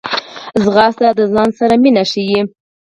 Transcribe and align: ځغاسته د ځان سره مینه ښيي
ځغاسته 0.63 1.07
د 1.17 1.19
ځان 1.33 1.49
سره 1.59 1.73
مینه 1.83 2.03
ښيي 2.11 2.39